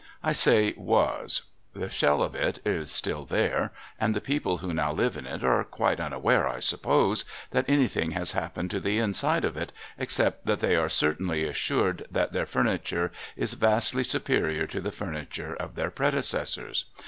[0.23, 1.43] I say "was";
[1.75, 5.43] the shell of it is still there, and the people who now live in it
[5.43, 10.47] are quite unaware, I suppose, that anything has happened to the inside of it, except
[10.47, 15.75] that they are certainly assured that their furniture is vastly superior to the furniture of
[15.75, 16.85] their predecessors.